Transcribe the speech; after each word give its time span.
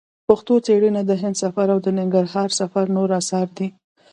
پښتو 0.27 0.53
څېړنه 0.65 1.01
د 1.09 1.11
هند 1.21 1.35
سفر 1.43 1.67
او 1.73 1.79
د 1.85 1.87
ننګرهار 1.97 2.49
سفر 2.59 2.85
نور 2.95 3.09
اثار 3.19 3.47
دي. 3.57 3.67